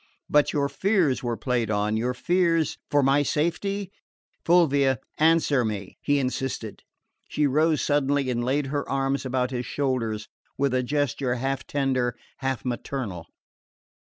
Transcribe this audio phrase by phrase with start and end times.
[0.27, 3.91] "But your fears were played on your fears for my safety?
[4.43, 6.81] Fulvia, answer me!" he insisted.
[7.29, 10.27] She rose suddenly and laid her arms about his shoulders,
[10.57, 13.27] with a gesture half tender, half maternal.